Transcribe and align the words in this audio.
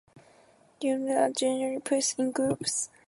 Groynes 0.81 1.15
are 1.15 1.29
generally 1.31 1.77
placed 1.79 2.17
in 2.17 2.31
groups. 2.31 2.89